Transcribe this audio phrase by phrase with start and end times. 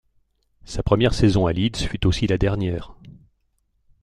[0.65, 2.95] Sa première saison à Leeds fut aussi la dernière.